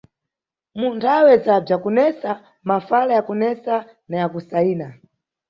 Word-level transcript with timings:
Mu 0.79 0.87
nthawe 0.95 1.31
za 1.45 1.55
bzakunesa, 1.63 2.31
mafala 2.69 3.11
yakunesa 3.17 3.75
na 4.09 4.15
yakusayina. 4.21 4.87